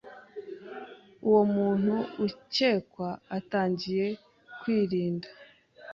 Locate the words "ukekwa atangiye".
2.25-4.07